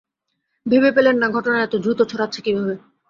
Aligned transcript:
ভেবে 0.65 0.89
পেলেন 0.95 1.15
না 1.19 1.27
ঘটনা 1.35 1.57
এত 1.61 1.73
দ্রুত 1.83 1.99
ছড়াচ্ছে 2.11 2.39
কীভাবে? 2.45 2.73